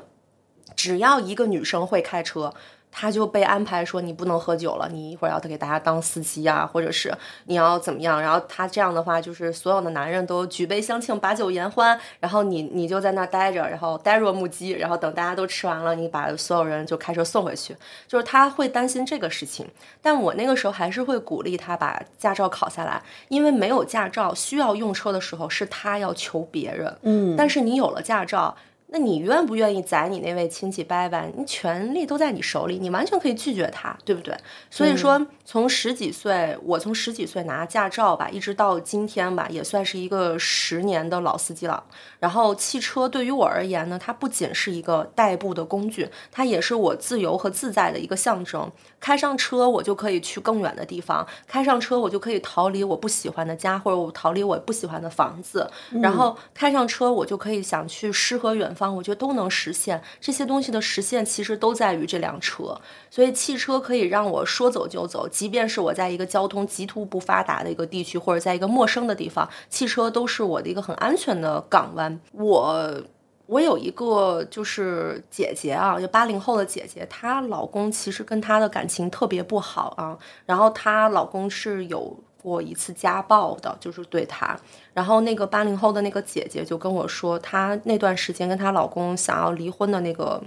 [0.76, 2.52] 只要一个女生会开车。
[2.96, 7.12] 他就被安排说你不能喝酒了，你一会儿要给大家当司机啊，或者是
[7.46, 8.22] 你要怎么样？
[8.22, 17.76] 然后他这样的话，就是所有的男人都举杯相庆，把酒言欢，然后你你就在那待着，然后呆若木鸡，然后等大家都吃完了，你把所有人就开车送回去。
[18.06, 19.66] 就是他会担心这个事情，
[20.00, 28.56] 但我那个时候还是会鼓励他把驾照考下来，因为没有驾照需要用车的时候是他要求别人，嗯，但是你有了驾照。
[28.94, 31.20] 那你愿不愿意宰你那位亲戚伯伯？
[31.36, 34.32] 你权利都在你手里，你完全可以拒绝他，对不对？
[34.70, 41.82] 所以说，从十几岁，我从十几岁拿驾照吧，一直到今天吧，也算是一个十年的老司机了。
[42.20, 48.70] 然后，汽车对于我而言呢，它不仅是一个代步的工具，它也是我自由和自在的一个象征。
[49.00, 55.68] 开上车，我就可以去更远的地方；开上车，我就可以逃离我不喜欢的家，或者我逃离我不喜欢的房子。
[56.00, 58.83] 然后，开上车，我就可以想去诗和远方。
[58.92, 62.76] 我觉得都能实现这些东西的实现，其实都在于这辆车。
[63.10, 72.18] 所以汽车可以让我说走就走，即便是我在一个交通极度不发达的一个地区，或者在一个陌生的地方，汽车都是我的一个很安全的港湾。
[72.32, 73.02] 我
[73.46, 82.16] 我有一个就是姐姐啊，就八零后的姐姐，她老公其实跟她的感情特别不好啊，然后她老公是有。
[82.44, 84.54] 过一次家暴的，就是对她。
[84.92, 90.40] 然后那个八零后的那个姐姐就跟我说，她那段时间跟她老公想要离婚的那个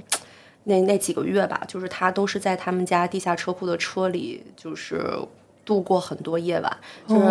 [0.66, 5.12] 那那几个月吧，就是她都是在他们家地下车库的车里，就是
[5.66, 6.78] 度过很多夜晚。
[7.08, 7.26] 就是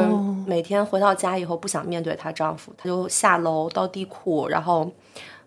[0.47, 4.91] 每天回到家以后不想面对她丈夫，她就下楼到地库，然后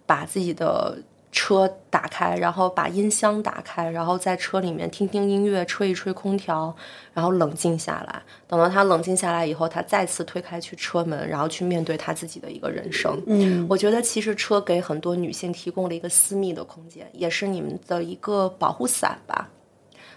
[0.05, 0.97] 把自己的。
[1.31, 6.75] 车打开，然后把音箱打开，然后在车里面听听音乐，吹一吹空调，
[7.13, 8.21] 然后冷静下来。
[8.47, 13.21] 等到他冷静下来以后，他再次推开去车门，然后去面对他自己的一个人生。
[13.27, 19.49] 嗯，我觉得其实车给很多女性提供了一个私密的空间，也是你们的一个保护伞吧。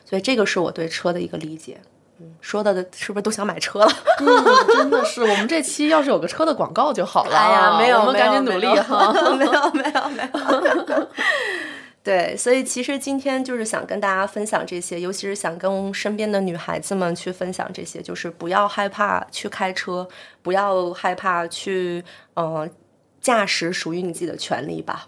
[0.04, 1.78] 所以这个是我对车的一个理解。
[2.40, 3.88] 说的是不是都想买车了？
[4.68, 7.36] 真的是，我们这期要是有个车的广告就好了。
[7.36, 9.12] 哎呀，没有，我们赶紧努力哈！
[9.36, 11.08] 没有，没有，没有。
[12.02, 20.08] 对，所以其实今天就是想跟大家分享这些，尤其是想跟身边的女孩子们去分享这些，就是不要害怕去开车，
[20.42, 22.02] 不要害怕去
[22.34, 22.68] 嗯
[23.20, 25.06] 驾驶属于你自己的权利吧。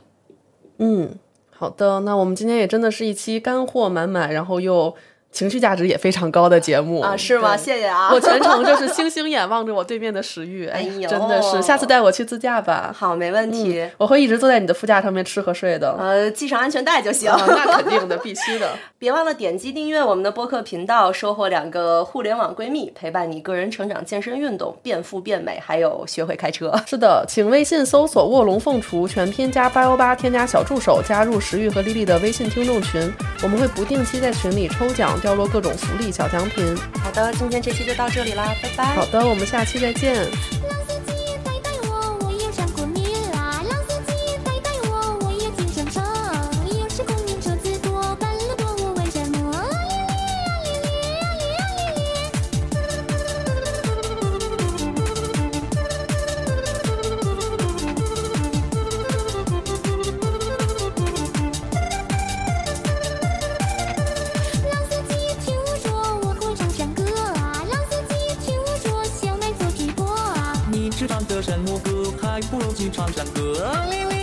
[0.78, 1.18] 嗯，
[1.50, 4.94] 好的，那我们今天也真的是一期干货满满，然后又。
[5.34, 7.56] 情绪价值也非常高的节目啊，是吗？
[7.56, 8.08] 谢谢啊！
[8.12, 12.94] 我全程就是星星眼望着我对面的石玉， 哎呦，真的是，下次带我去自驾吧。
[12.96, 15.96] 好，没问题，我会一直坐在你的副驾上面吃和睡的。
[15.98, 17.30] 呃，系上安全带就行。
[17.30, 18.70] 那肯定的，必须的。
[18.96, 26.72] 别忘了点击订阅我们的播客频道，收获两个互联网闺蜜，陪伴你个人成长、健身运动、变富变美，还有学会开车。
[26.86, 33.12] 是的，请微信搜索“卧龙凤雏”，全拼加八幺八，添加小助手，加入石玉和丽丽的微信听众群，
[33.42, 36.12] 我们会不定期在群里抽奖，掉落各种福利。
[36.12, 38.94] 小奖品，好的，今天这期就到这里啦，拜拜。
[38.94, 40.26] 好的，我们下期再见。
[72.50, 74.13] 不如去唱山歌。